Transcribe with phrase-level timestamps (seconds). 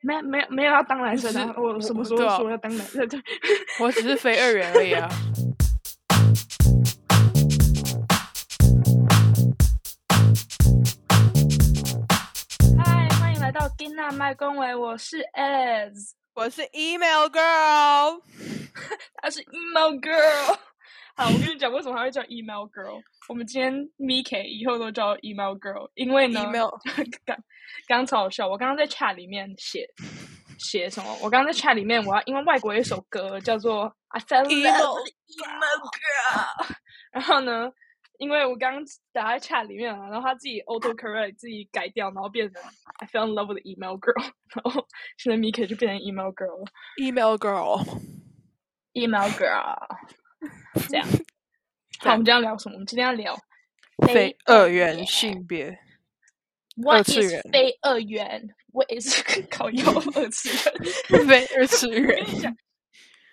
[0.00, 1.52] 没没没有要当男生啊！
[1.56, 3.06] 我什么时候说要当男生？
[3.08, 3.20] 对，
[3.82, 5.08] 我只是非二元而已啊。
[12.78, 18.22] 嗨，欢迎来到金娜麦公维，我是 Ez，我是 Email Girl，
[19.20, 20.58] 她是 Email Girl。
[21.18, 23.02] 好，我跟你讲，为什么还会叫 Email Girl？
[23.28, 26.70] 我们今天 Miki 以后都叫 Email Girl，因为呢，Email
[27.26, 27.36] 刚
[27.88, 28.46] 刚超好笑。
[28.46, 29.84] 我刚刚在 chat 里面写
[30.60, 31.12] 写什么？
[31.20, 36.76] 我刚刚在 chat 里面，我要因为外国有一首歌叫做 I Fell in Love with Email Girl，
[37.10, 37.72] 然后呢，
[38.18, 42.62] 因为我刚刚打在 chat 里面了，然后他自己 auto correct 自己改掉，然后变成
[43.00, 44.22] I Fell in Love with Email Girl，
[44.54, 49.76] 然后现在 Miki 就变成 Email Girl 了，Email Girl，Email Girl，
[50.88, 51.06] 这样。
[52.00, 52.74] 好，我们今天要聊什么？
[52.74, 53.36] 我们今天要聊
[54.06, 55.78] 非二元性别。
[56.76, 61.26] What is 非二元？What is 考幺二次元？
[61.26, 62.24] 非二次元。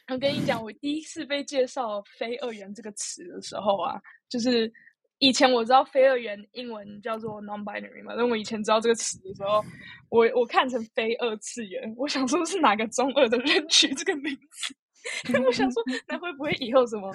[0.08, 4.72] 我跟你讲，我第一次被介绍“非二元”这个词的时候啊，就是
[5.20, 9.64] 以前我知道“非二元”英文叫做 “non-binary” 嘛，但我以前知道这个词的时候，
[10.10, 14.76] 我我看成“非二次元”，我想说是哪个中二的人取这个名字。
[15.46, 17.14] 我想说，那会不会以后什么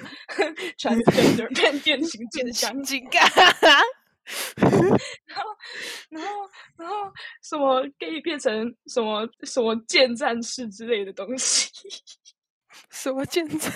[0.78, 2.20] transgender 变变形
[2.82, 3.22] 金刚？
[4.56, 4.96] 然后，
[6.08, 11.68] 然后，然后什么 gay 变成什么什么剑战士之类的东西？
[12.90, 13.72] 什么剑战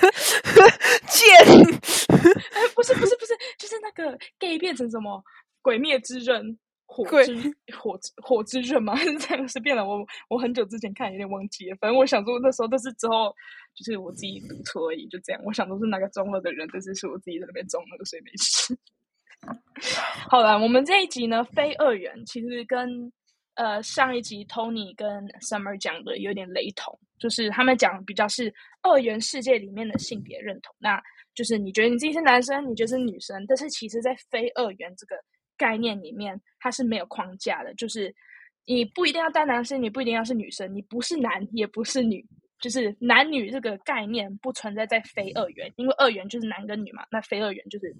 [1.08, 1.28] 剑？
[2.52, 5.20] 哎，不是，不是，不是，就是那个 gay 变成什么
[5.60, 6.56] 鬼灭之刃？
[6.94, 7.34] 火之
[7.76, 8.94] 火之火之刃吗？
[9.18, 9.84] 这样是变了。
[9.84, 11.76] 我我很久之前看有点忘记了。
[11.80, 13.34] 反正我想说那时候都是之后，
[13.74, 15.42] 就是我自己读错而已，就这样。
[15.44, 18.76] 我想都是那个中了的人，但是是我自己在那边中二，所以没事。
[20.30, 23.12] 好了，我们这一集呢，非二元其实跟
[23.54, 31.02] 呃上一集 Tony 跟 Summer 讲的有点雷同，就是他们讲比较是二元世界里面的性别认同，那
[31.34, 35.16] 就是你觉得你自己是男生，你觉得是女生，但是其实在非二元这个。
[35.56, 38.14] 概念里面，它是没有框架的，就是
[38.66, 42.26] 你不一定要当男生，你不一定要是女生，你不是男也不是女，
[42.58, 47.94] 就是男女这个概念不存在在非二元，因为二元就是男跟女嘛，那非二元就是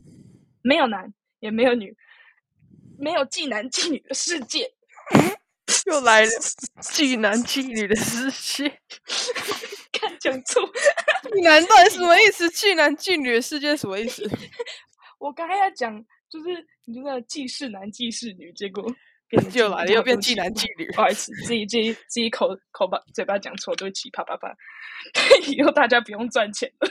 [0.62, 1.96] 没有男也没有女，
[2.98, 4.70] 没有既男既女的世界。
[5.86, 6.30] 又来了，
[6.80, 8.68] 既男既女的世界，
[9.92, 10.62] 看讲错，
[11.42, 12.48] 男到底什么意思？
[12.48, 14.26] 既男既女的世界什么意思？
[15.18, 16.04] 我刚才要讲。
[16.30, 18.84] 就是你就那既是男既是女，结果
[19.28, 20.86] 变就来了，又变既男既女。
[20.92, 24.54] 不好意思，自己自己自己口口把嘴巴讲错，对不起啪啪啪。
[25.48, 26.88] 以后大家不用赚钱了，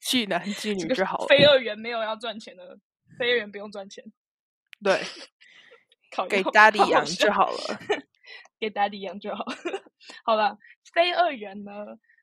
[0.00, 1.26] 既男 既女就好了。
[1.28, 2.78] 非二元没有要赚钱的，
[3.18, 4.04] 非二元不用赚钱。
[4.82, 5.00] 对，
[6.28, 7.80] 给 Daddy 养就好了，
[8.58, 9.44] 给 Daddy 养就好。
[10.24, 10.56] 好了，
[10.92, 11.72] 非二元呢，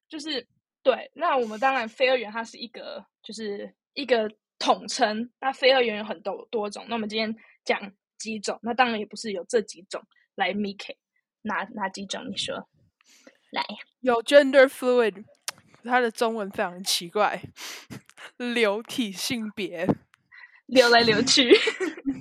[0.07, 0.45] 就是
[0.83, 1.09] 对。
[1.13, 4.29] 那我们当然非二元，它是一个，就是一个。
[4.57, 10.01] 统称，那非二元有很多多种，那我们今天讲几种，那当然也不是有这几种
[10.35, 10.95] 来 Miki
[11.41, 12.25] 哪哪几种？
[12.29, 12.67] 你说，
[13.51, 13.63] 来，
[14.01, 15.23] 有 gender fluid，
[15.83, 17.41] 它的中文非常奇怪，
[18.37, 19.85] 流体性别，
[20.67, 21.53] 流来流去，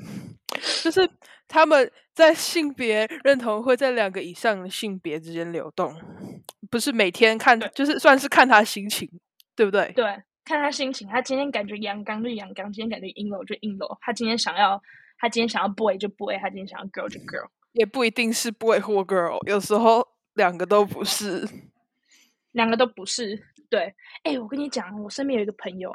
[0.82, 1.08] 就是
[1.48, 5.94] 他们在性别认同会在两个以上的性别之间流动，
[6.70, 9.08] 不是每天看，就是算是看他心情，
[9.56, 9.92] 对不对？
[9.92, 10.22] 对。
[10.44, 13.98] 看他心情，他今天感觉阳刚就阳刚，今天感觉阴柔就阴柔。
[14.00, 14.80] 他今天想要，
[15.18, 21.48] 他今天想要 boy 就 boy，他今天想要 girl 就 girl，也不一定是 boy 或 girl，有时候两个都不是，
[22.52, 23.42] 两个都不是。
[23.70, 23.84] 对，
[24.22, 25.90] 哎、欸，我跟你讲，我身边有一个朋友，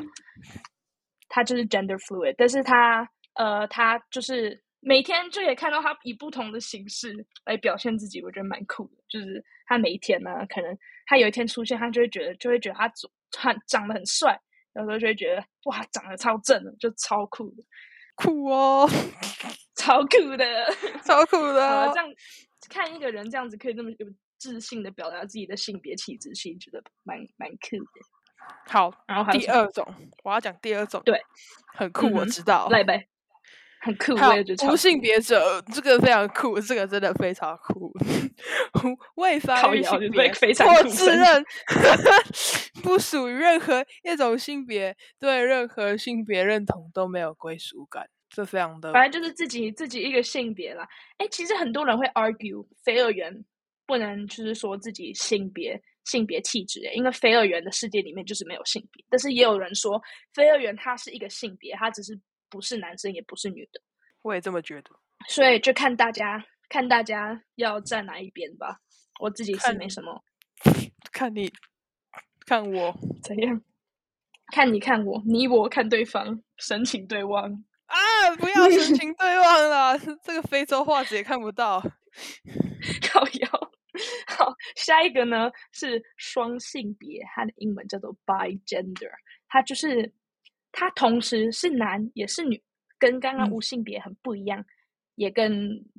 [1.29, 9.03] 他就是 gender fluid，但是他呃，他就是每天就也看到他以不同的形式来表现自己，我觉得蛮酷的。
[9.07, 13.09] 就是他每一天呢，可能他有一天出现，他就会觉得，就会觉得他走。
[13.37, 14.39] 很长得很帅，
[14.73, 17.63] 有时候就会觉得哇，长得超正的，就超酷的，
[18.15, 18.89] 酷哦，
[19.75, 20.73] 超酷的，
[21.03, 21.67] 超酷的。
[21.67, 22.07] 呃、这样
[22.69, 24.07] 看一个人这样子可以那么有
[24.37, 28.65] 自信的表达自己的性别气质，性觉得蛮蛮酷的。
[28.67, 29.85] 好，然后还有第二种，
[30.23, 31.21] 我要讲第二种，对，
[31.75, 33.07] 很酷，我知道，嗯、来呗。
[33.81, 37.91] 很酷，我也觉得无性别者这个非常酷，这个真的非常酷。
[39.15, 40.31] 未发育性别
[40.65, 41.43] 或自认
[42.83, 48.91] 不属于任何一种性别，对任何性别认同都没有归属感，这非常的。
[48.91, 50.87] 反正就是自己自己一个性别啦。
[51.17, 53.33] 哎，其实很多人会 argue 非二元
[53.85, 59.03] 不能就是说自己性别性别气质，因为非二元的世界里面就是没有性别。
[59.09, 60.01] 但是也有人说
[60.33, 62.19] 非二元它是一个性别，它只是。
[62.49, 63.81] 不是男生，也不是女的，
[64.21, 64.89] 我也这么觉得。
[65.27, 68.79] 所以就看大家，看大家要站哪一边吧。
[69.19, 70.23] 我自己是没什么。
[71.11, 71.51] 看你，
[72.45, 73.61] 看我怎样？
[74.51, 77.43] 看你看我，你我看对方，神情对望
[77.85, 78.35] 啊！
[78.37, 81.79] 不要神情对望了，这个非洲画质也看不到。
[83.11, 83.71] 靠腰。
[84.27, 89.11] 好，下一个呢是双性别，它的英文叫做 bi-gender，
[89.47, 90.11] 它就是
[90.71, 92.61] 它同时是男也是女，
[92.97, 94.65] 跟刚刚无性别很不一样，嗯、
[95.15, 95.51] 也跟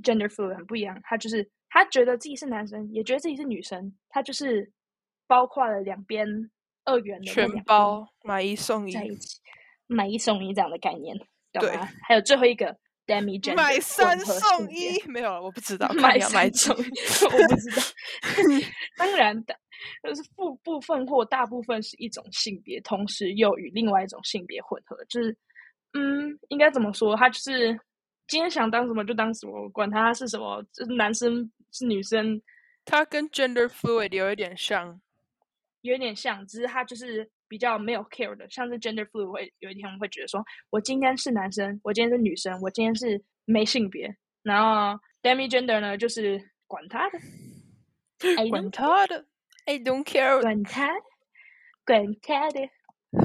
[0.03, 0.99] gender fluid 很不一样。
[1.05, 4.73] 他就是他觉得自己是男生，也觉得自己是女生，他就是
[5.27, 6.27] 包括了两边
[6.85, 9.39] 二元的全包，买一送一，在一起
[9.87, 11.17] 买一送一这样的概念，
[11.53, 11.71] 对，
[12.07, 12.77] 还有最后一个。
[13.11, 15.89] Demi-gender, 买三送一没有了，我不知道。
[15.99, 16.83] 买三送一，
[17.27, 17.83] 我不知道。
[18.97, 19.59] 当然的，
[20.03, 24.97] 就是部部分或大部分是一种性别，同时又与另外一种性别混合。
[25.06, 25.37] 就是，
[25.93, 27.17] 嗯，应该怎么说？
[27.17, 27.79] 他就是
[28.27, 32.41] 今天想当什么就当什么，管他是什么，就是男生是女生。
[32.85, 35.00] 他跟 gender fluid 有一点像，
[35.83, 37.31] 有一点像，只是他就是。
[37.50, 40.41] 比较没有 care 的，像是 gender fluid 会有一天会觉得说，
[40.71, 44.09] 我今天是男生，我今天是女生，我今天是没性别。
[44.44, 47.19] 然后 demi-gender 呢，就是管他的，
[48.50, 49.26] 管他的
[49.67, 50.89] ，I don't care，管他，
[51.85, 52.69] 管他的。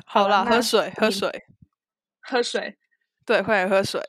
[0.05, 1.29] 好啦，喝水，喝水，
[2.21, 2.77] 喝水。
[3.25, 4.01] 对，快点喝水。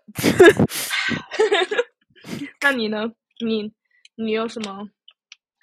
[2.61, 3.13] 那你呢？
[3.45, 3.73] 你
[4.17, 4.89] 你有什么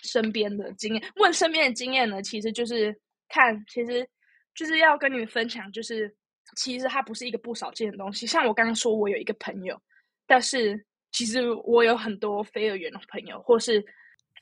[0.03, 1.03] 身边的经验？
[1.15, 2.21] 问身边的经验呢？
[2.21, 2.99] 其实就是
[3.29, 4.09] 看，其实。
[4.55, 6.15] 就是要跟你们分享，就是
[6.55, 8.27] 其实它不是一个不少见的东西。
[8.27, 9.81] 像我刚刚说，我有一个朋友，
[10.27, 13.83] 但是其实我有很多非二元的朋友，或是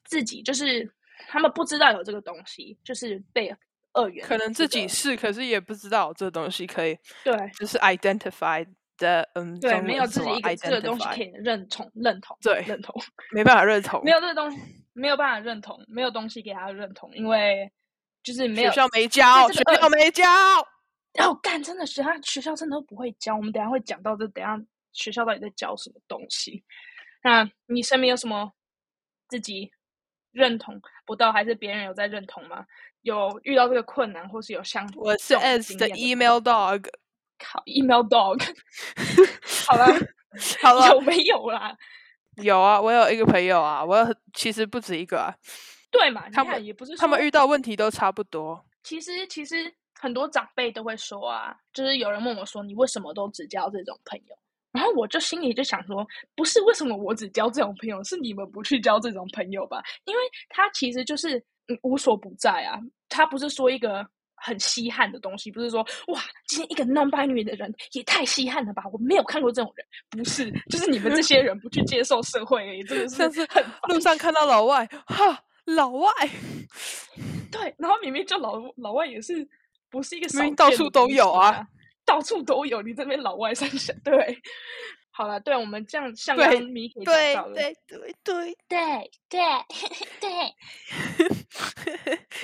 [0.04, 0.84] 自己就是
[1.28, 3.54] 他们不知道有这个东西，就是被
[3.94, 4.38] 二元、这个。
[4.38, 12.96] 可能自己是，可是也不知道这个东西可以对，就是 identify 的，嗯，对，没有自己一个这个东西可以认同认同，对，认同，
[13.32, 14.58] 没办法认同，没有这个东西，
[14.94, 17.72] 没有办法认同，没有东西给他认同，因为。
[18.24, 20.30] 就是没有学校没教，学校没教。
[21.18, 23.36] 哦，干，真的学校学校真的都不会教。
[23.36, 24.62] 我们等下会讲到这，等下
[24.94, 26.64] 学校到底在教什么东西？
[27.24, 28.54] 那你身边有什么
[29.28, 29.72] 自己
[30.32, 32.66] 认同不到，还是别人有在认同吗？
[33.02, 36.86] 有遇到这个困难，或是有相我是 S 的 email dog，
[37.40, 38.40] 靠 email dog。
[39.68, 39.86] 好了，
[40.62, 41.76] 好了，有没有啦？
[42.42, 45.34] 有啊，我有一个朋友啊，我有其实不止一个啊。
[45.92, 46.30] 对嘛？
[46.30, 48.66] 他们也不是他们遇到问题都差不多。
[48.84, 54.36] 其实，其实很多长辈都会说啊，就是有人问我说：“你为什么都只交这种朋友？”
[54.72, 59.82] 然后我就心里就想说：“不是为什么我只交这种朋友，是你们不去交这种朋友吧？
[60.06, 61.44] 因为他其实就是
[61.82, 62.80] 无所不在啊。
[63.10, 68.84] 他不是说一个很稀罕的东西，不是说哇，今天一个 non-binary 的人也太稀罕了吧？
[68.94, 73.48] 我没有看过这种人，不是，就是你们这些人不去接受社会，真的是很是
[73.90, 76.12] 路上看到老外哈。”老外，
[77.52, 79.48] 对，然后明明就老老外也是
[79.92, 81.66] 不是一个少见，到处都有啊，
[82.12, 82.82] 到处都有。
[82.82, 84.38] 你这边老外三小， 对，
[85.12, 89.40] 好了，对我们这样像刚米可以讲到的，对对对对对
[90.20, 90.30] 对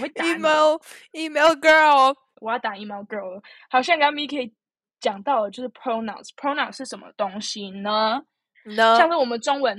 [0.14, 0.80] 对，email
[1.12, 3.44] email girl，我要打 email girl。
[3.70, 4.54] 好像刚刚米可以
[5.02, 8.24] 讲到的就是 pronouns，pronouns 是什么东西呢？
[8.64, 9.78] 呢，像是我们中文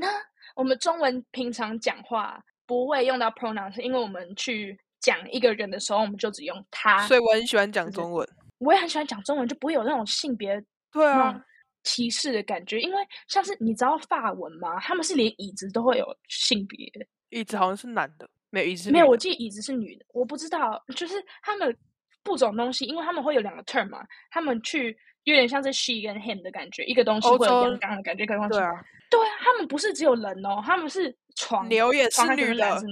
[0.00, 0.06] 呢，
[0.54, 2.40] 我们中文平常讲话。
[2.68, 7.06] 不会用到 pronouns，因为我们去讲一个人的时候，我们就只用他。
[7.06, 8.28] 所以我很喜欢讲中文。
[8.58, 11.40] 我也很喜欢讲中文，就不会有那种性别对啊
[11.82, 12.80] 歧视的感觉。
[12.80, 12.98] 因为
[13.28, 14.78] 像是你知道法文吗？
[14.80, 16.90] 他们是连椅子都会有性别。
[17.30, 19.06] 椅子好像是男的，没有椅子没有。
[19.06, 20.82] 我记得椅子是女的，我不知道。
[20.94, 21.76] 就是他们
[22.22, 28.72] 不种东西，因为他们会有两个 term 嘛，他们去有点像是 she 跟 him 的感觉，一个东西会有阳刚的感觉，跟对啊。
[29.08, 32.82] 对啊，他们不是只有人哦，他们是床，牛也是女的，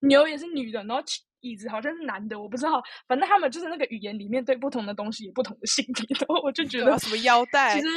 [0.00, 1.02] 牛也是女的，然后
[1.40, 7.88] 椅子好像是男的，我不知道，反正他们就是那个语言里面对不同的东西有不同的性别，然后我就觉得什么腰带，其实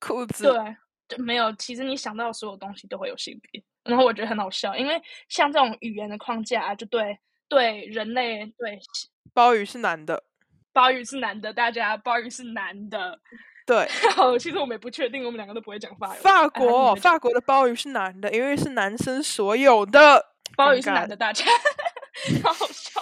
[0.00, 0.76] 裤子，对，
[1.08, 8.78] 就没有，其实你想到的所有东西都会有性别，然后我觉得很好笑，因为像这种语言的框架，就对对人类对，
[9.34, 10.24] 鲍鱼是男的，
[10.72, 13.20] 鲍鱼是男的，大家鲍鱼是男的。
[13.64, 13.86] 对，
[14.16, 16.18] 好其实我们也不确定，我们两个都不会讲法语。
[16.18, 20.20] 法国，哎、法国的鲍鱼是男的，因为是男生所有的
[20.56, 21.44] 鲍鱼是男的，大家
[22.42, 23.00] 好好笑。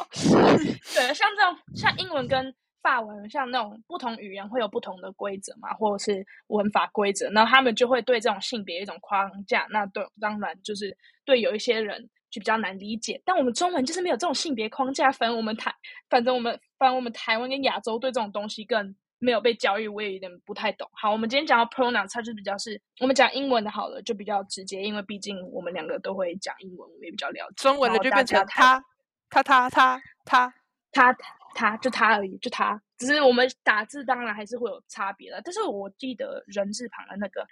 [0.95, 9.67] 对，像这种像英文跟法文，像那种不同语言会有不同的规则嘛，或者是文法规则，那他们就会对这种性别一种框架。
[9.71, 13.21] 那对，当然就是对有一些人就比较难理解。
[13.25, 15.75] 但我们中文就是没有这种性别框架分，我们台，
[16.09, 18.95] 反正我们反正我们台湾跟亚洲对这种东西更。
[19.23, 20.88] 没有被教育，我也有点不太懂。
[20.95, 27.55] 好，我们今天讲到 pronouns，它就比较是我们讲英文的，好了，就比较直接，因为毕竟我们两个都会讲英文，我们也比较了解。
[27.57, 28.83] 中文的就变成他，
[29.31, 30.53] 他，他，他，他，
[30.93, 31.19] 他，
[31.55, 32.81] 他，就他而已，就他。
[32.99, 37.47] 只是我们打字当然还是会有差别的，但是我记得人字旁的那个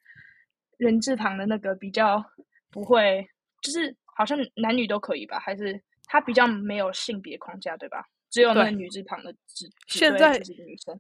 [0.76, 2.22] 人字旁的那个比较
[2.70, 3.26] 不会，
[3.62, 5.38] 就是好像男女都可以吧？
[5.38, 8.04] 还是它比较没有性别框架，对吧？
[8.30, 9.70] 只有那个女字旁的字。
[9.86, 10.38] 现在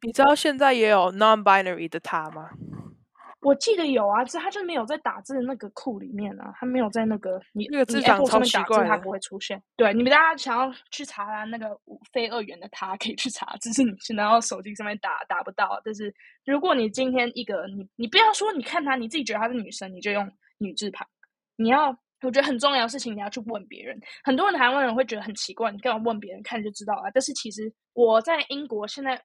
[0.00, 2.48] 你知道现在也有 non-binary 的他吗？
[3.40, 9.62] 我记得有啊，只是他就没有在打字的那个库里面啊，他没有在那个你那个字长超奇怪，他不会出现。
[9.76, 11.78] 对，你们大家想要去查他那个
[12.12, 15.80] 非二元的他，可以去查，只是你现在要手机上面打打不到。
[15.84, 16.12] 但是
[16.44, 21.06] 如果你今天一个你你不要说，你看他，你自己觉得他是女生，你就用女字旁，
[21.56, 21.96] 你要。
[22.22, 23.98] 我觉得很重要的事情，你要去问别人。
[24.24, 26.42] 很多人台湾人会觉得很奇怪，你干嘛问别人？
[26.42, 27.10] 看就知道啊。
[27.14, 29.20] 但是其实我在英国现在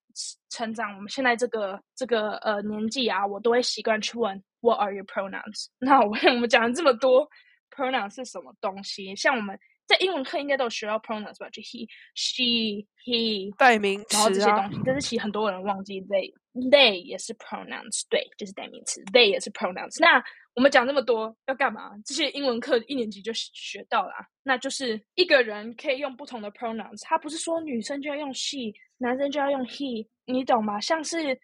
[0.49, 5.67] 成长，我们现在这个这个呃年纪啊，我都会习惯去问 What are your pronouns？
[5.79, 7.27] 那我我们讲了这么多
[7.75, 9.15] pronouns 是什么东西？
[9.15, 11.49] 像我们在英文课应该都有学到 pronouns 吧？
[11.49, 14.81] 就 he、she、he 代名词、啊、然后这些东西。
[14.85, 19.97] 但是其实很多人忘记 they，they 也是 pronouns，对，就是代名词，they 也是 pronouns。
[19.99, 20.23] 那
[20.55, 21.91] 我们讲那么多要干嘛？
[22.05, 27.01] 这些英文课一年级就学到了，那就是一个人可以用不同的 pronouns。
[27.03, 30.79] 他不是说女生就要用 she，男生就要用 he，你懂吗？
[30.79, 31.39] 像是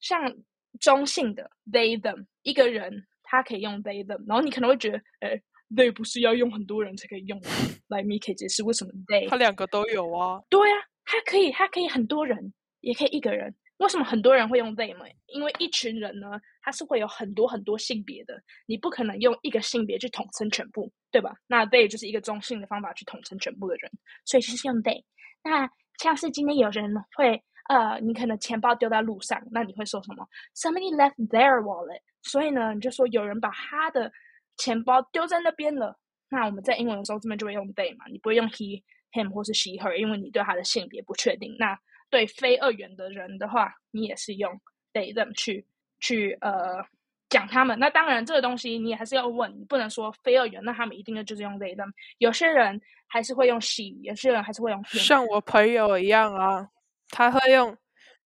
[0.00, 0.32] 像
[0.80, 5.42] 中性的 they them，一个人他可以用 they them，然后你可能会觉得，哎
[5.74, 7.48] ，they 不是要用很多人才可以用吗？
[7.88, 9.28] 来，你可以解释为什么 they？
[9.28, 10.40] 他两个都有啊。
[10.48, 13.54] 对啊，他可以，他可以很多人，也可以一个人。
[13.82, 15.04] 为什么很多人会用 they 嘛？
[15.26, 21.34] 因为一群人呢，他是会有很多很多性别的，你不可能用一个性别去统称全部，对吧？
[21.48, 23.90] 那 they 就是一个中性的方法去统称全部的人，
[24.24, 25.02] 所以就是用 they。
[25.42, 30.24] 那像是今天有人会，呃，你可能钱包丢在路上，那你会说什么
[30.54, 32.00] ？Somebody left their wallet。
[32.22, 34.12] 所以呢，你就说有人把他的
[34.58, 35.98] 钱包丢在那边了。
[36.28, 38.80] 那我们在英文的时候这边就会用 they 嘛，你不会用 he、
[39.12, 41.56] him 或是 she、her，因为你对他的性别不确定。
[41.58, 41.76] 那
[42.12, 44.52] 对非二元的人的话，你也是用
[44.92, 45.66] they them 去
[45.98, 46.84] 去呃
[47.30, 47.78] 讲他们。
[47.78, 51.90] 那当然，这个东西你还是要问，你不能说非二元，那他们一定的就是用 they them。
[52.18, 54.98] 有些人还是会用 she，有些人还是会用 him。
[54.98, 56.68] 像我朋友一样啊，
[57.08, 57.74] 他会用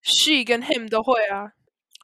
[0.02, 1.52] she 跟 him 都会啊，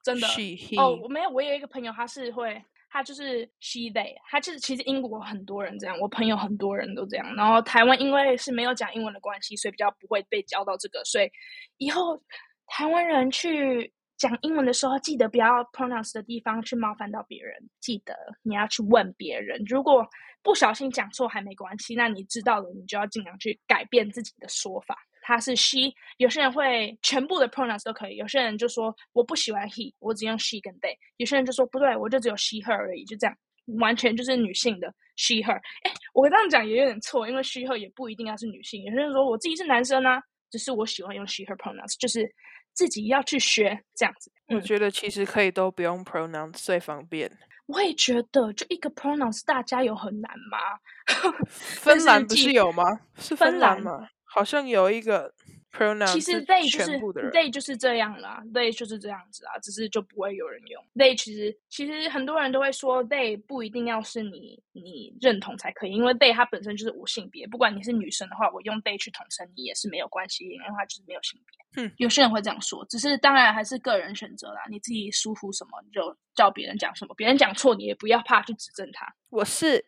[0.05, 0.29] 真的。
[0.29, 2.63] she he 哦，我没有，我有一个朋友，他是会。
[2.93, 7.35] 他就是 she they，他就是其实英国很多人这样，我朋友很多人都这样。
[7.35, 11.03] 然后台湾因为是没有讲英文的关系，所以比较不会被教到这个。
[11.05, 11.31] 所以
[11.79, 12.23] 以后
[12.67, 19.63] 台湾人去讲英文的时候，记得不要 pronounce 的地方去冒犯到别人，记得你要去问别人。
[19.67, 20.07] 如果
[20.43, 24.99] 不小心讲错还没关系，那你知道了，你就要尽量去改变自己的说法。
[25.23, 33.35] 他是 she，有些人会全部的 pronouns 都可以，有些人就说我不喜欢 he，我只用 she 跟 they，有些人就说不对，我就只有 she her 而已，就这样，
[33.79, 35.55] 完全就是女性的 she her。
[35.85, 42.29] 哎，我这样讲也有点错，因为 she her 也不一定要是女性，有些人说我自己是男生啊，只是我喜欢用 she her pronouns，就是
[42.73, 44.31] 自己要去学这样子。
[44.49, 47.31] 我觉得其实可以都不用 pronouns 最方便。
[47.67, 50.59] 我也觉得，就一个 pronouns 大家有很难吗？
[51.47, 52.83] 芬兰不是有吗？
[53.17, 54.09] 是芬兰吗？
[54.35, 55.31] 好像有一个
[55.71, 56.99] pronoun，其实 they 就是
[57.31, 61.15] they 就是这样啦，they 就是这样子啊，只是就不会有人用 they。
[61.15, 71.83] 其实其实很多人都会说 they 不一定要是你你认同才可以，因为 they 它本身就是无性别，不管你是女生的话，我用 they 去统称你也是没有关系，因为它就是没有性别。
[71.83, 79.15] 嗯，有些人会这样说，只是当然还是个人选择啦，你自己舒服什么你就叫别人讲什么，别人讲错你也不要怕去指正他。
[79.29, 79.85] 我是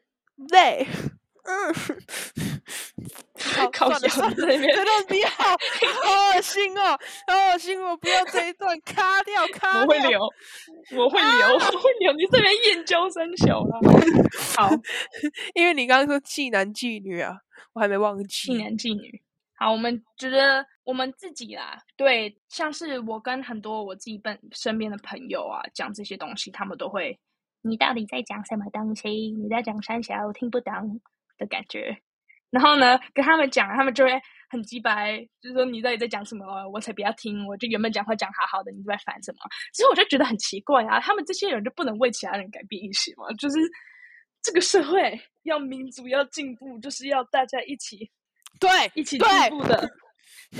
[0.51, 0.87] they。
[1.47, 1.75] 嗯，
[3.75, 7.80] 好，搞笑这边，这段不要 好恶心哦，好恶心！
[7.80, 9.83] 我不要这一段，卡掉， 卡掉。
[9.83, 10.21] 我会留，
[10.97, 12.12] 我会留，我会留。
[12.12, 13.80] 你这边厌娇生小了。
[14.56, 14.71] 好，
[15.54, 17.37] 因为你刚刚说妓男妓女啊，
[17.73, 18.52] 我还没忘记。
[18.52, 19.23] 妓男妓女。
[19.56, 27.18] 好，我们觉得我们自己啦，对，像是我跟很多我自己本身边的朋友啊，讲这些东西，他们都会，
[27.62, 29.09] 你到底在讲什么东西？
[29.30, 31.00] 你在讲三小，我听不懂。
[31.37, 31.99] 的感觉，
[32.54, 34.12] 然后呢，跟他们讲，他们就会
[34.49, 36.46] 很直白，就是说你到底在讲什么？
[36.73, 37.44] 我才不要听！
[37.49, 39.38] 我就原本讲话讲好好的，你在烦什么？
[39.73, 43.26] 所以我就觉得很奇怪啊，他们这些人就不能为其他人改变一些吗？
[43.37, 43.58] 就是
[44.40, 48.08] 这个社会要民主要进步，就是要大家一起
[48.61, 49.90] 对一起进步的。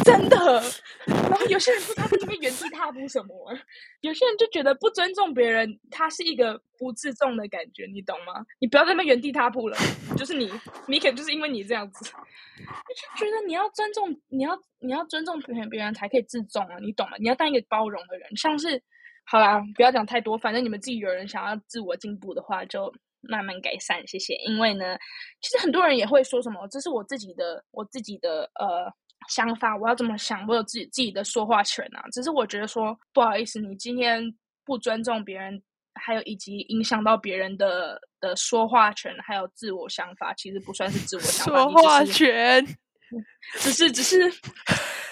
[0.05, 0.37] 真的。
[1.07, 3.53] 然后有些人不知道在那边原地踏步什么，
[4.01, 8.45] 有些人就觉得不尊重别人，他是一个不自重的感觉，你懂吗？
[8.59, 9.77] 你不要在那边原地踏步了，
[10.17, 10.49] 就是你
[10.87, 12.21] ，Mika 就是因为你这样子，我
[13.21, 17.17] 就觉得你要尊重，你要你要尊重别人，别人才可以自重啊，你懂吗？
[17.19, 18.83] 你要当一个包容的人，像是
[19.25, 22.93] 好啦，不要讲太多，反正你们自己有人想要自我进步的话，就。
[23.27, 24.35] 慢慢改善，谢谢。
[24.45, 24.99] 因为呢，
[25.41, 28.93] 其实很多人也会说什么，这是我自己的，我自己的呃
[29.29, 32.05] 想法，我要怎么想，我有自己自己的说话权啊。
[32.13, 34.23] 只是我觉得说，不好意思，你今天
[34.65, 35.63] 不尊重别人，
[35.95, 41.53] 还有以及影响到别人的的说话权，还有自我想法，其实不算是自我想法。
[41.53, 42.65] 说话权，
[43.61, 44.33] 只是只是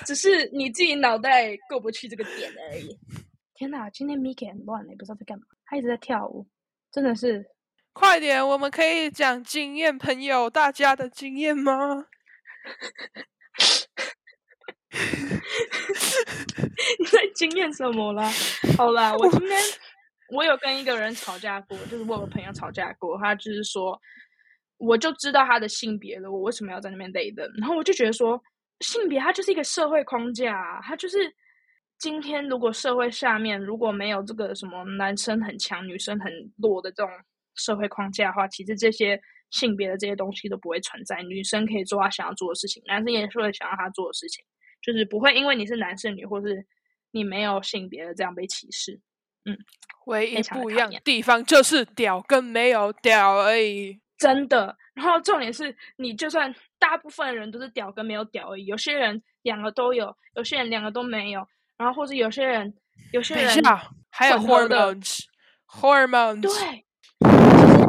[0.05, 2.99] 只是你自己脑袋过不去这个点而已。
[3.55, 6.47] 天哪，今天 Miki 很乱，也不知道在干嘛，他一直在跳舞，
[6.91, 7.45] 真的是。
[7.93, 12.07] 快点，我们可以讲经验，朋友，大家的经验吗？
[16.99, 18.31] 你在经验什么啦？
[18.77, 19.59] 好啦，我今天
[20.31, 23.99] 我有跟一个人吵架过，就是我有朋友吵架过，他就是说，
[24.79, 27.51] 我就知道他的性别了，我为什么要在那边累的？
[27.59, 28.41] 然后我就觉得说，
[28.81, 31.35] 性别它就是一个社会框架啊，它就是
[31.99, 37.11] 今天如果社会下面如果没有这个什么男生很强，女生很弱的这种。
[37.55, 39.21] 社会框架的话，其实这些
[39.51, 41.23] 性别的这些东西都不会存在。
[41.23, 44.43] 女生可以做她想要做的事情，男生也是会想要他做的事情，
[44.83, 46.67] 就是不会因为你是男是女，或是
[47.13, 49.01] 你没有性别的这样被歧视。
[49.45, 49.57] 嗯，
[50.07, 54.77] 唯一不一样的地方就是屌跟没有屌而已，真的。
[54.95, 61.47] 然后重点是你就算大部分人都是屌跟没有屌而已，有些人两个都有，有些人两个都没有，
[61.77, 62.75] 然后或者有些人
[63.13, 63.49] 有些人
[64.11, 66.85] 还有 hormones，hormones，对。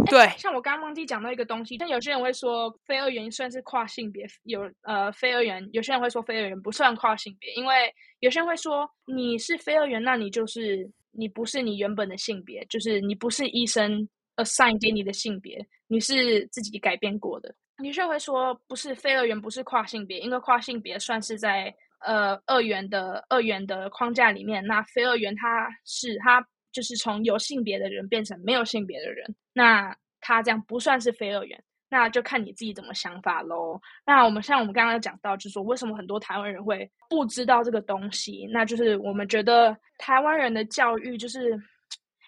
[0.05, 14.07] 对，像我刚刚忘记讲到一个东西，但有些人会说非二元算是跨性别，有呃非二元，有些人会说非二元不算跨性别，因为有些人会说你是非二元，那你就是你不是你原本的性别，就是你不是医生
[14.37, 17.53] assign 给你的性别，你是自己改变过的。
[17.83, 26.45] 有些人会说不是非二元，不是跨性别，因为跨性别算是在呃二元的二元的框架里面，那非二元它是它。
[26.73, 33.79] 就是从有性别的人变成没有性别的人，那他这样不算是非二元，那就看你自己怎么想法喽。
[34.05, 41.57] 那我们像我们刚刚讲到，就是说为什么很多台湾人会不知道这个东西，那就是我们觉得台湾人的教育就是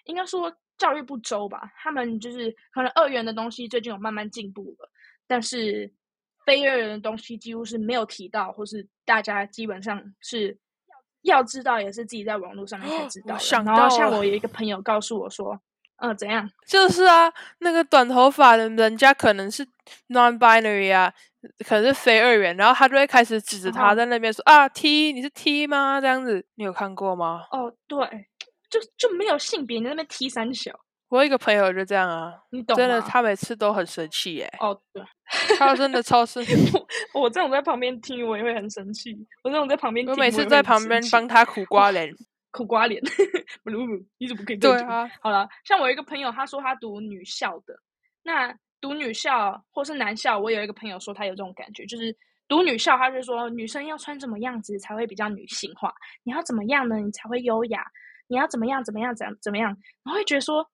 [0.04, 1.70] 应该说教育不周吧。
[1.76, 4.88] 他们就是可能二元的东西最近有慢慢进步了，
[5.26, 5.92] 但是
[6.44, 10.56] 非二元的东西几乎是没有提到，或是大家基本上是。
[11.26, 13.72] 要知道也是自己在网络上面才知道，想到。
[13.72, 15.52] 然后像我有一个朋友告诉我说，
[15.98, 16.50] 嗯、呃，怎样？
[16.66, 19.66] 就是啊，那个短头发的人家可能是
[20.08, 21.12] non-binary 啊，
[21.66, 26.00] 可能是非二元，然后他就会开始指着他在那边说、嗯、啊 T，你是 T 吗？
[26.00, 27.46] 这样子，你有看过吗？
[27.50, 27.98] 哦，对，
[28.70, 30.78] 就就没有性别，你在那边 T 三小。
[31.08, 32.76] 我有一个朋友就这样啊，你懂？
[32.76, 34.52] 真的，他每次都很生气耶。
[34.58, 35.02] 哦，对，
[35.56, 36.52] 他真的超生气。
[37.14, 39.16] 我这种在旁边听，我也会很生气。
[39.44, 42.12] 我这种在旁边听，我每次在旁边帮他苦瓜脸，
[42.50, 43.00] 苦瓜脸。
[43.62, 43.76] 不 不，
[44.18, 44.56] 你怎么可以？
[44.56, 47.78] 对啊，好了，像我一个朋友，他说他读女校的。
[48.24, 52.14] 那读女校或是男校，我有一个朋友说他有这种感觉，就是
[52.48, 55.94] 读女校，他就说女生要穿什么样子才会比较女性化？
[56.24, 56.96] 你要怎么样呢？
[56.96, 57.84] 你才会优雅？
[58.26, 58.82] 你要怎么样？
[58.82, 59.14] 怎么样？
[59.14, 59.68] 怎怎么样？
[60.02, 60.68] 然后会觉得说。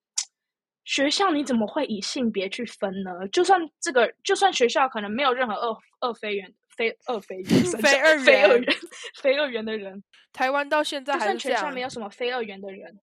[0.85, 3.11] 学校你怎么会以性别去分呢？
[3.33, 7.45] 就算这个，就算学校可能没有任何二二非元、非二非元、
[7.81, 8.75] 非二元、非二元、
[9.21, 12.99] 非二元的人，台湾到现在还是学校没有什么非二元的人。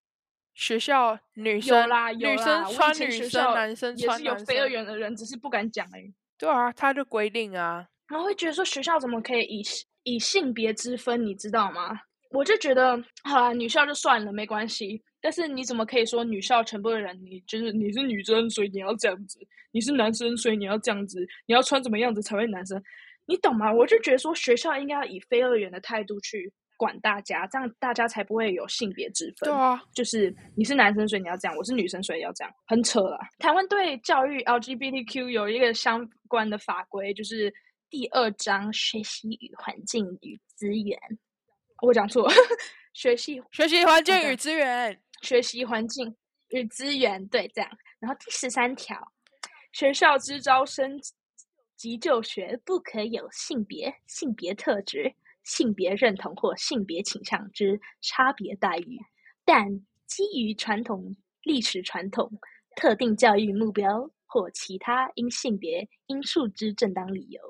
[0.55, 6.13] 学校女生有啦有啦，女生穿女生，男生穿，也是有非二元的人，只是不敢讲而已。
[6.37, 9.63] 对啊，他就规定啊，然后会觉得说学校怎么可以以
[10.03, 11.97] 以性别之分，你知道吗？
[12.31, 15.01] 我就觉得好啦，女校就算了，没关系。
[15.21, 19.39] 但是你怎么可以说女校全部的人，你就是你是女生，所以你要这样子；
[19.71, 21.25] 你是男生，所以你要这样子。
[21.45, 22.81] 你要穿怎么样子才会男生？
[23.25, 23.71] 你懂吗？
[23.71, 29.49] 我就觉得说学校应该要以非二元的态度去管大家，这样大家才不会有性别之分。
[29.49, 32.53] 对啊，就是你是男生，所以你要这样；我是女生，所以要这样。
[32.65, 33.19] 很扯了。
[33.37, 37.53] 台湾对教育 LGBTQ 有一个相关的法规，就是
[37.89, 40.97] 第二章学习与环境与资源。
[41.81, 42.33] 我讲错了，
[42.93, 44.99] 学习学习环境与资源。
[45.21, 46.15] 学习环境
[46.49, 47.69] 与资源，对，这样。
[47.99, 48.97] 然后第十三条，
[49.71, 50.99] 学校之招生
[51.75, 58.97] 及就学不可有性别、性别特质、性别认同或性别倾向之差别待遇，
[59.45, 59.67] 但
[60.07, 62.31] 基于传统历史传统、
[62.75, 67.41] 特定教育目标或其他因性别因素之正当理由，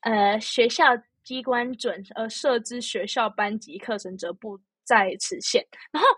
[0.00, 0.84] 呃，学校
[1.22, 5.66] 机关准呃设置学校班级课程则不在此限。
[5.92, 6.08] 然后，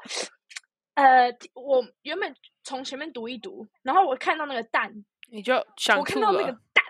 [0.97, 4.93] 呃，我原本从前面读一读，然后我看到那个蛋，
[5.31, 6.01] 你就想吐了。
[6.01, 6.85] 我看到那个蛋，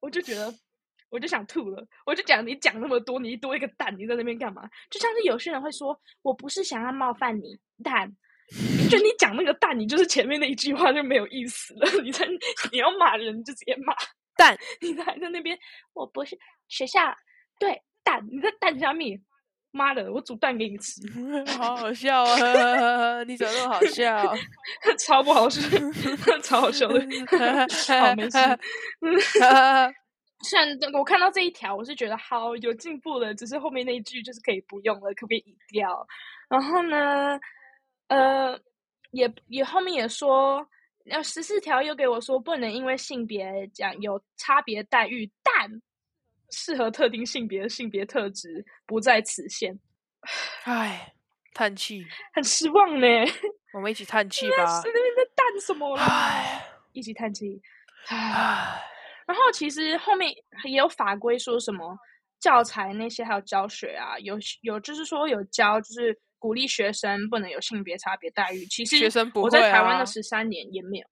[0.00, 0.52] 我就觉得，
[1.10, 1.86] 我就想吐了。
[2.06, 4.68] 我就讲你讲那么多，你多一个蛋，你在那边干嘛？
[4.90, 8.10] 就像是有些人会说，我不是想要冒犯你，蛋。
[8.90, 12.02] 就你讲那个蛋，你就是前面那一句话就没有意思了。
[12.02, 12.26] 你在
[12.72, 13.94] 你要骂人，就直接骂
[14.36, 14.56] 蛋。
[14.80, 15.58] 你还在那边，
[15.92, 17.14] 我不是学校
[17.58, 19.22] 对蛋，你在蛋下面，
[19.74, 21.02] 妈的，我煮蛋给你吃，
[21.58, 23.22] 好好笑啊！
[23.24, 24.34] 你怎么那么好笑？
[24.98, 25.60] 超不好笑，
[26.42, 27.00] 超好笑的。
[28.00, 28.38] 好没事。
[30.42, 36.06] 虽然我看到这一条，我是觉得好有进步了，只是后面那一句就是可以不用了，可不可以移掉？
[36.48, 37.38] 然后呢？
[38.08, 38.58] 呃，
[39.12, 40.64] 也也后面也说，
[41.06, 45.68] 要十四条又给我说，不能因为性别讲有差别待遇，但
[46.54, 49.78] 适合特定性别的性别特质不在此限。
[50.64, 51.12] 唉，
[51.52, 53.06] 叹气，很失望呢。
[53.74, 54.80] 我们一起叹气 吧。
[54.80, 56.04] 是那边在叹什么啦？
[56.04, 57.60] 唉，一起叹气。
[58.08, 58.80] 唉，
[59.26, 60.32] 然后其实后面
[60.64, 61.96] 也有法规说什么
[62.40, 66.18] 教材那些还有教学啊，有有就是说有教就是。
[66.36, 68.66] 鼓励学生不能有性别差别待遇。
[68.66, 71.06] 其实我在台湾的十三年也没有，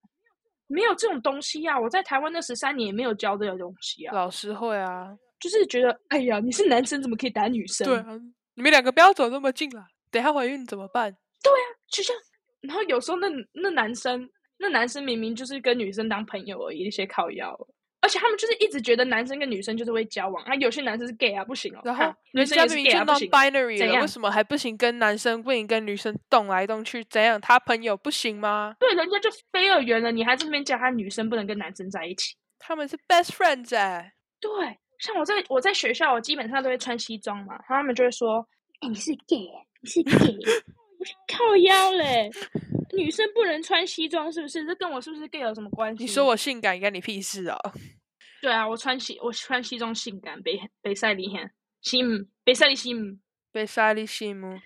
[0.66, 1.80] 没有这种东西呀、啊。
[1.80, 4.14] 我在台湾那十三年也没有教这个东西啊。
[4.14, 5.08] 老师会啊，
[5.42, 7.84] 就是觉得，哎呀，你是男生怎么可以打女生？
[7.84, 8.16] 对啊，
[8.54, 11.12] 你们两个不要走那么近了，等下怀孕怎么办？
[11.42, 12.14] 对啊，就像，
[12.60, 14.28] 然后有时候那那男生，
[14.58, 17.58] 那男生明明就是跟女生当朋友而已，一些靠腰。
[18.04, 21.80] 而且他们就是一直觉得男生跟女生就是会交往啊，有些男生是 gay 啊，不行哦。
[21.84, 24.76] 然后人家都已经 non-binary 了，为什么还不行？
[24.76, 27.40] 跟男生不行，跟女生动来动去，怎样？
[27.40, 28.74] 他朋友不行吗？
[28.80, 32.34] 对，人家就非二元了，你还在那边叫他女生不能跟男生在一起？
[32.58, 34.12] 他们是 best friends 哎。
[34.40, 34.50] 对，
[35.02, 38.46] 像我在我在学校，我基本上都会穿西装嘛，他们就会说
[38.80, 40.38] ：“哎，你是 gay，你是 gay，
[40.96, 41.04] 我
[41.36, 42.30] 靠腰嘞，
[42.96, 44.64] 女生不能穿西装是不是？
[44.64, 47.58] 这跟我是不是 gay 有什么关系？”你说我性感，关你屁事啊！
[48.40, 53.18] 对啊，我穿西我穿西装性感，北北塞里很西姆，北塞里西姆，
[53.50, 54.56] 北塞里西姆。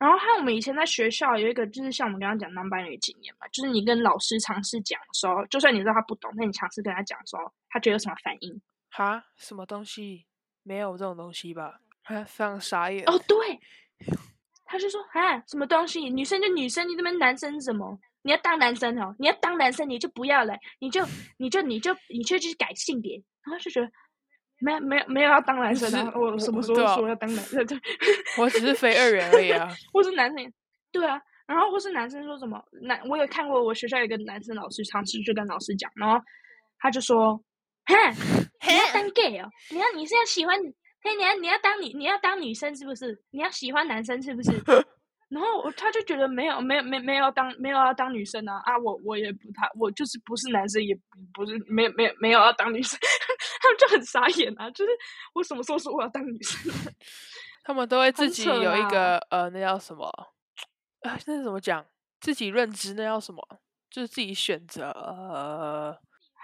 [0.00, 8.60] 然后还有我们以前在学校有一个，就是像我们刚刚讲 non-binary 经验嘛，就是你跟老师尝试讲的时候，就算你知道他不懂，那你尝试跟他讲的时候，他觉得有什么反应？
[8.96, 9.22] 哈？
[9.36, 10.24] 什么东西？
[10.62, 11.80] 没有这种东西吧？
[12.02, 13.04] 他非常傻眼。
[13.06, 13.36] 哦，对，
[14.64, 16.00] 他就说啊，什么东西？
[16.08, 17.98] 女生就女生，你这边男生什么？
[18.22, 21.04] 你要当男生哦，你要当男生，你就不要了，你就
[21.38, 23.88] 你就你就你就去改性别，然后就觉得
[24.60, 27.64] 没有没有没有要当男生啊，我什么时候说要当男生？
[27.66, 27.78] 对，
[28.38, 30.52] 我只是非二元而已啊， 或是男生，
[30.90, 36.18] 对啊，然后或是男生说什么男，我有看过我学校有一个男生老师尝试去跟老师讲，然后
[36.78, 37.36] 他就说，
[37.84, 37.94] 哈，
[38.68, 40.56] 你要当 gay 哦， 你要你是要喜欢，
[41.02, 43.16] 嘿，你要你要当你你要当女生是不是？
[43.30, 44.50] 你要喜欢男生是不是？
[45.28, 50.96] 然后他就觉得没有没有没没有当没有要当女生啊啊，我我也不太我就是不是男生也
[51.34, 52.96] 不是没有没有没有要当女生，
[53.60, 54.90] 他们就很傻眼啊，就是
[55.34, 56.72] 我什么时候说我要当女生？
[57.64, 60.06] 他们都会自己有一个呃那叫什么
[61.02, 61.18] 啊？
[61.26, 61.84] 那怎么讲？
[62.20, 63.42] 自己认知那叫什么？
[63.90, 65.96] 就是自己选择呃，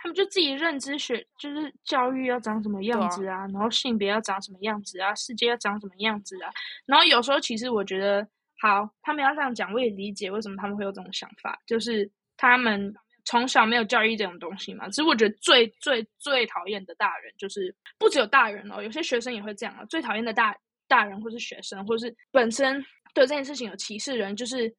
[0.03, 6.51] 他们就自己认知学就是教育要长什么样子啊，啊然后性别要长什么样子啊，世界要长什么样子啊，
[6.85, 8.27] 然后有时候其实我觉得。
[8.61, 14.89] 好，他们要这样讲，我也理解为什么他们会有这种想法，就是他们从小没有教育这种东西嘛。
[14.89, 19.85] 其实我觉得最最最讨厌的大人，就是不只有大人哦，有些学生也会这样啊。
[19.87, 22.81] 最讨厌的大大人，或是学生，或是本身
[23.15, 24.73] 对这件事情有歧视人，就是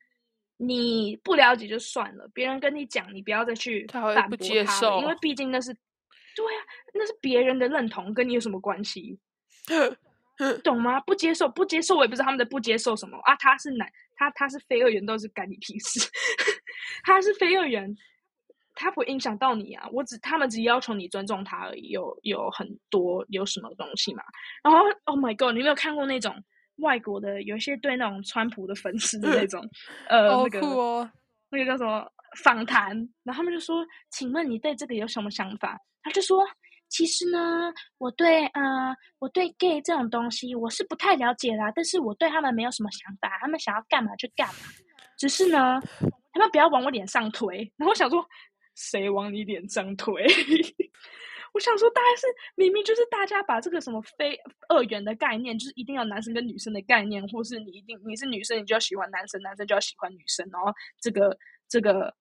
[0.58, 5.74] 你不了解就算了，别人跟你讲，你不要再去反驳他，不接受，因为毕竟那是
[6.36, 6.62] 对啊，
[6.94, 9.20] 那是别人的认同，跟你有什么关系？
[10.64, 11.00] 懂吗？
[11.02, 13.36] 不接受，不接受，我也不知道他们的不接受什么啊。
[13.36, 16.00] 他是男，他他是非二元，都是干你屁事。
[17.04, 17.96] 他是非二元，
[18.74, 19.88] 他不会影响到你啊。
[19.92, 21.90] 我只他们只要求你尊重他而已。
[21.90, 24.24] 有有很多有什么东西嘛？
[24.64, 26.36] 然后，Oh my God，你有没有看过那种
[26.78, 29.62] 外国的有一些对那种川普的粉丝的那种
[30.08, 31.12] 呃那个、哦、
[31.50, 32.06] 那个叫什么
[32.44, 32.90] 访谈？
[33.24, 36.46] 然后他们就说：“请问你对这个有什么想法？”他就说。
[36.90, 44.54] 其实呢，我对呃，我对 gay 这种东西我是不太了解啦，但是我对他们没有什么想法，他们想要干嘛就干嘛。
[45.18, 45.82] 只是呢，
[46.34, 47.58] 他们不要往我脸上推。
[47.78, 48.24] 然后我想说，
[48.76, 50.24] 谁往你脸上推？
[51.54, 54.38] 我想说，大概是明明就是大家把这个什么非
[54.70, 61.38] 二元的概念，就是一定要男生跟女生的概念，或是你一定你是女生，你就要喜欢男生，男生就要喜欢女生，然后这个
[61.70, 62.14] 这个。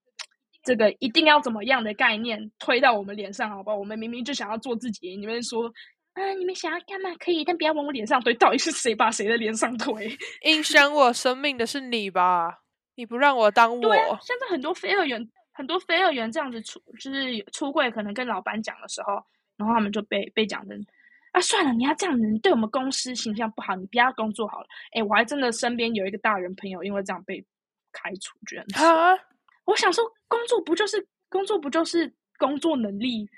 [0.64, 3.76] 这个一定要怎么样的概念推到我们脸上，好不好？
[3.76, 5.68] 我们明明就想要做自己，你们说
[6.14, 8.32] 嗯，你们想要干嘛可以，但不要往我脸上推。
[8.34, 10.16] 到底是谁把谁的脸上推？
[10.42, 12.60] 影响我生命的是你吧？
[12.94, 13.82] 你不让我当我。
[13.82, 19.14] 对啊，现在很多非二元，很多非二元这样子出，就是出柜，可能跟老板讲的时候，
[19.56, 20.86] 然后他们就被被讲成
[21.32, 24.66] 啊，算了，你要这样子，你对我们公司形象不好，你不要工作好了。
[24.92, 27.44] 哎，我还真的身边有一个大人朋友，因为这样被
[27.92, 29.16] 开除，觉得啊，
[29.64, 33.28] 我想说，工作不就是工作不就是工作能力？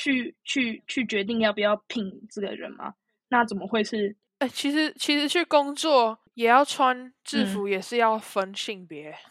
[0.00, 2.94] 去去去决定要不要聘这个人吗？
[3.30, 4.14] 那怎么会是？
[4.38, 9.27] 哎、欸，其实其实去工作也要穿制服，也是要分性别，嗯、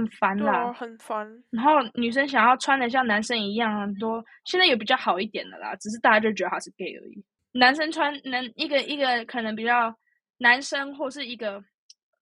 [0.00, 1.26] 很烦啦，啊、很烦。
[1.50, 7.24] 然后女生想要穿的像男生一样，很多现在也比较好一点的啦，只是大家就觉得他是 gay 而已。
[7.52, 9.94] 男生穿男一个一个可能比较
[10.38, 11.62] 男生或是一个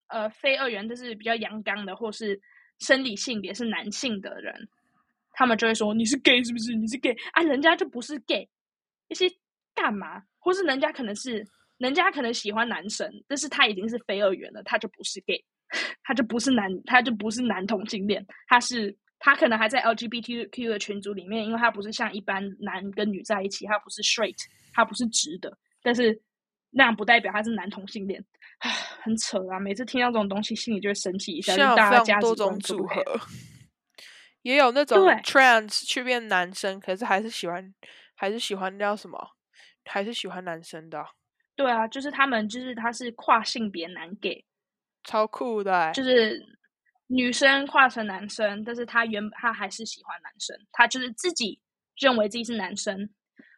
[0.09, 2.41] 呃非二元，就是比较阳刚的，或是
[2.81, 4.69] 生理性别是男性的人。
[5.33, 6.75] 他们就会说，你是 gay 是不是？
[6.75, 7.43] 你是 gay 啊？
[7.43, 8.49] 人家就不是 gay，
[9.09, 9.31] 一些
[9.73, 10.23] 干嘛？
[10.41, 15.45] 或是人家可能是，人家可能喜欢男生，但是他已经是非二元了，他就不是 gay，
[16.03, 24.37] 他就不是男，他就不是男同性恋，他是他可能还在 LGBTQ 的群组里面，因为他不是像一般男跟女在一起，他不是 straight，
[24.73, 26.21] 他不是直的，但是
[26.71, 28.25] 那样不代表他是男同性恋，
[28.59, 28.71] 唉，
[29.03, 29.59] 很扯啊！
[29.59, 33.03] 每次听到这种东西，心里就会生气一下，就大家多种组合。
[34.43, 37.75] 也有那种 trans 去变男生，可是还是喜欢，
[38.15, 39.19] 还是喜欢叫什么？
[39.85, 41.05] 还是喜欢男生的。
[41.57, 44.45] 对啊，就是他们，就是他是跨性别男 gay，
[45.09, 45.93] 超酷的欸。
[45.93, 46.41] 就是
[47.07, 51.59] 女生化成男生，但是他原他还是喜欢男生，他就是自己
[51.97, 53.09] 认为自己是男生。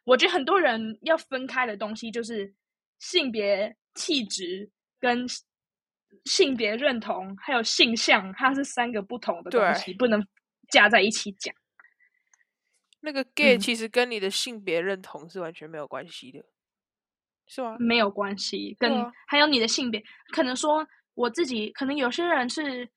[0.05, 2.53] 我觉得很多人要分开的东西，就是
[2.99, 5.25] 性别气质跟
[6.25, 10.25] 性别认同，还有性向，它是三个不同的东西，不能。
[10.69, 11.53] 加在一起讲，
[13.01, 16.47] 那个 gay 其实跟你的性别认同是完全没有关系的，嗯、
[17.45, 17.75] 是吗？
[17.77, 22.89] 没有关系，跟、啊、还有你的性别，可能说我自己，可能有些人是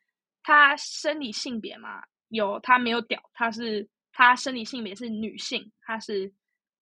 [0.42, 6.32] 他生理性别嘛，有他没有屌，他是他生理性别是女性，他是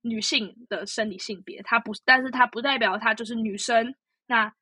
[0.00, 3.94] 女性的生理性别，他不，但是他不代表他就是女生，
[4.26, 4.52] 那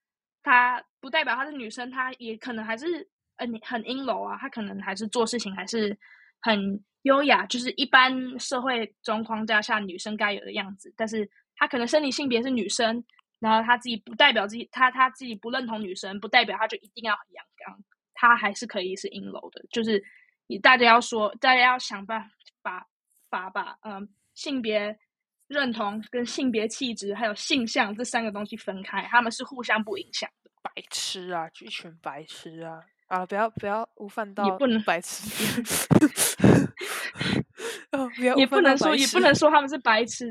[0.43, 5.99] 他不代表他是女生，他也可能还是嗯很阴柔啊，他可能还是做事情还是。
[6.43, 10.91] 很优雅，就是一般社会中框架下女生该有的样子。
[10.97, 13.05] 但是她可能生理性别是女生，
[13.40, 17.76] 然后他自己不代表自己，他他自己不认同女生，不代表他就一定要很阳刚，
[18.14, 19.64] 他还是可以是阴柔的。
[19.72, 20.00] 就是
[20.46, 22.31] 你大家要说，大家要想办
[22.62, 22.87] 法
[23.29, 24.96] 把把嗯性别
[25.48, 30.50] 认同跟性别气质还有性向这三个东西分开，他们是互相不影响的。
[30.62, 32.81] 白痴啊，一群白痴啊！
[33.09, 33.26] 啊！
[33.26, 35.62] 不要不要无犯到，也不能白痴。
[38.05, 40.27] 哦，也不能说，也不能说他们是白痴，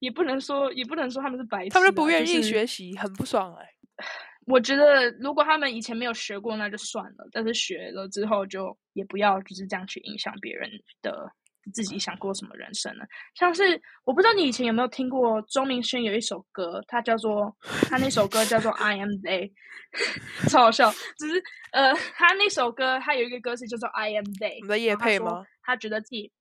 [0.00, 1.70] 也不能说，也不能说他们是白痴。
[1.70, 4.06] 他们不愿意学习，很不爽哎、欸。
[4.46, 7.28] 我觉得，如果他们以前没有学过，那就算了。
[7.32, 10.70] 但是学了之后，就也不要就是这样去影响别人
[11.02, 11.30] 的。
[11.72, 13.04] 自己想过什么人生呢？
[13.36, 17.56] 像是我不知道你以前有没有听过钟明轩有一首歌，他叫做
[17.88, 19.52] 他那首歌叫做 I Am They，
[20.50, 20.90] 超好笑。
[21.16, 24.60] 只是呃，他那首歌他有一个歌词叫做 I Am They。
[24.60, 25.44] 你的夜配吗？
[25.62, 26.32] 他觉得自己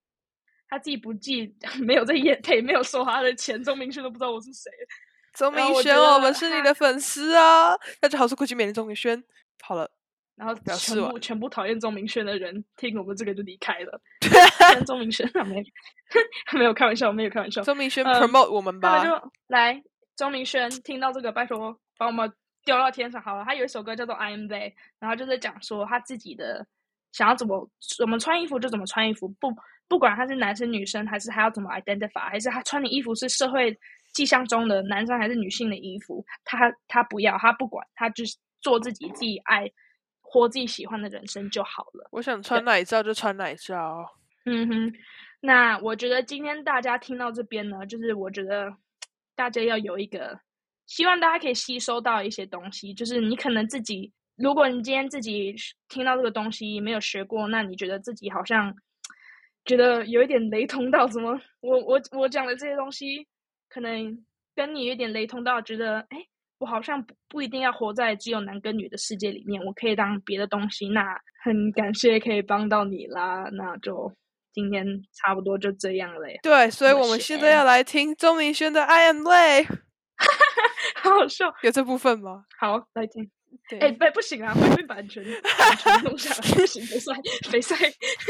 [0.71, 1.53] 他自己不记
[1.85, 4.71] 没有在业配，没有收他的钱，钟明轩都不知道我是谁。
[5.33, 7.77] 钟明轩，我，我们是你的粉丝啊！
[7.99, 9.21] 大家好，我是国际美人钟明轩。
[9.61, 9.91] 好了。
[10.37, 14.01] 然后全部全部讨厌钟明轩的人听我们这个就离开了。
[14.87, 15.63] 钟明轩他没
[16.57, 17.61] 没有开玩笑，没有开玩笑。
[17.61, 19.05] 钟明轩 promote、呃、我们吧。
[19.05, 19.83] 就来，
[20.15, 22.31] 钟明轩听到这个，拜托把我们
[22.65, 23.43] 丢到天上好了。
[23.45, 26.65] 他有一首歌叫做《I Am They》，然后就是讲说他自己的
[27.11, 29.53] 想要怎么怎么穿衣服就怎么穿衣服，不
[29.91, 33.77] 不管他是男生女生，还是他要怎么 identify，还是他穿的衣服是社会
[34.13, 39.69] 迹象中的男生还是女性的衣服，他他不要，他不管，他就是做自己自己爱。
[40.33, 42.07] 活自己喜欢的人生就好了。
[42.09, 44.09] 我想穿哪一罩就穿哪一罩。
[44.45, 44.93] 嗯哼，
[45.41, 48.73] 那我觉得今天大家听到这边呢，就是我觉得
[49.35, 50.39] 大家要有一个，
[50.87, 52.93] 希望大家可以吸收到一些东西。
[52.93, 55.53] 就是你可能自己，如果你今天自己
[55.89, 58.73] 听到这个东西没有学过，那你觉得自己好像
[59.65, 61.39] 觉得有一点雷同到什么？
[61.61, 63.27] 我我我讲的这些东西，
[63.69, 64.17] 可能
[64.55, 66.25] 跟你有点雷同到觉得，哎。
[66.61, 70.87] 我好像不不一定要活在只有男跟女的世界里面，我可以当别的东西。
[70.89, 74.13] 那很感谢可以帮到你啦，那就
[74.53, 76.27] 今天差不多就这样了。
[76.43, 79.65] 对，所以我们现在要来听钟明轩的《I Am They》，
[81.01, 81.51] 好 好笑。
[81.63, 82.45] 有这部分吗？
[82.59, 83.31] 好，来听。
[83.79, 87.13] 哎，不、欸、不行啊，会被版权版权弄下来，不行，没赛
[87.51, 87.75] 没赛。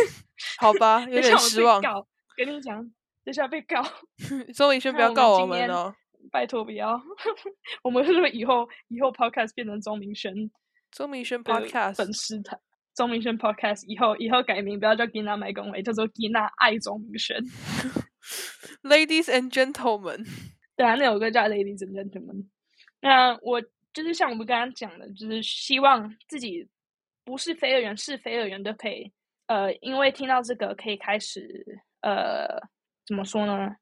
[0.59, 1.81] 好吧， 有点失望。
[1.81, 2.05] 告
[2.35, 2.83] 跟你讲，
[3.23, 3.83] 等下被告。
[4.55, 5.93] 周明轩不要告我们哦。
[6.31, 7.01] 拜托不要。
[7.83, 10.33] 我们是不是以后以后 podcast 变成钟明轩？
[10.91, 12.59] 钟明轩 podcast 粉丝团。
[12.95, 17.37] 钟明轩 podcast 以后以后改名不要叫 Gina 麦公维，叫做 Gina 爱钟明轩。
[18.83, 20.25] Ladies and gentlemen，
[20.75, 22.47] 对啊，那首歌叫 Ladies and Gentlemen。
[23.01, 23.61] 那我
[23.93, 26.67] 就是像我们刚刚讲的，就是希望自己
[27.23, 29.11] 不是非二元，是非二元都可以。
[29.47, 31.65] 呃，因为听到这个，可以开始
[32.01, 32.47] 呃，
[33.05, 33.75] 怎么说呢？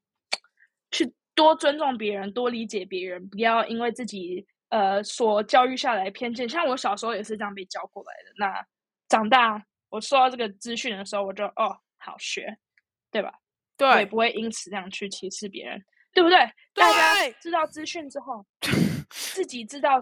[0.90, 6.48] 去多尊重别人，多理解别人，不要因为自己呃所教育下来的偏见。
[6.48, 8.32] 像我小时候也是这样被教过来的。
[8.36, 8.66] 那
[9.08, 12.58] 长大我收到这个资讯的时候，我就哦，好学，
[13.12, 13.32] 对吧？
[13.76, 15.80] 对，我也不会因此这样去歧视别人，
[16.12, 16.36] 对不对？
[16.74, 18.44] 对，大家知道资讯之后，
[19.10, 20.00] 自己知道，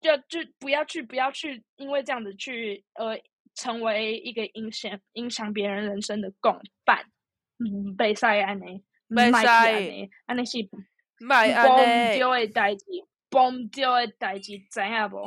[0.00, 3.20] 就就不要去，不要去，因为这样子去呃。
[3.56, 7.04] 成为一个影响影响别人人生的共犯，
[7.60, 8.82] 嗯，被晒安尼，
[9.14, 10.58] 被晒呢，安尼是，
[11.20, 12.84] 卖安呢，丢的代志，
[13.30, 15.18] 崩丢的代志，知影不？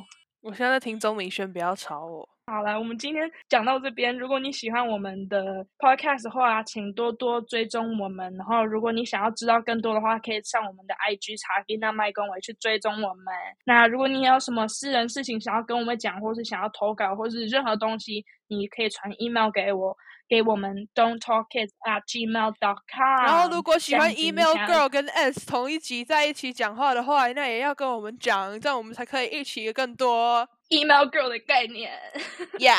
[0.41, 2.29] 我现在在听钟明轩，不要吵我。
[2.49, 4.17] 好了，我们今天讲到这边。
[4.17, 8.33] 如果你喜欢我们的 podcast 的话，请多多追踪我们。
[8.37, 13.25] 然后，如果你想要知道更多的话，可以上我们的 IG 查 Gina 麦公维去追踪我们。
[13.65, 19.97] 那如果你有什么私人事情想要跟我们讲，或是想要投稿，或是任何东西，你可以传 email 给我，
[20.29, 23.25] 给我们 Don't Talk Kids at gmail dot com。
[23.25, 30.47] 然后，如果喜欢 Email Girl 跟 S 同一集在一起讲话的话，那也要跟我们讲，这样我们才可以一起更多。
[30.69, 31.91] Email girl 的概念，
[32.59, 32.75] 呀，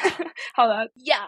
[0.54, 1.26] 好了，呀，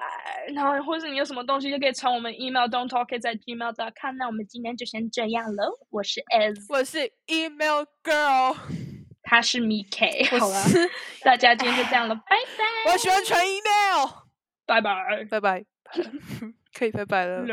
[0.54, 4.14] 然后或是你有什么东西就可以传我们 email don't talk it 在 gmail dot com。
[4.16, 5.78] 那我们今天就先这样喽。
[5.90, 8.56] 我是 S，我是 email girl，
[9.24, 10.38] 他是 Miki。
[10.38, 10.64] 好了，
[11.22, 12.92] 大家今天就这样了，拜拜。
[12.92, 14.08] 我喜欢传 email，
[14.66, 15.64] 拜拜，拜拜，
[16.76, 17.44] 可以拜拜了。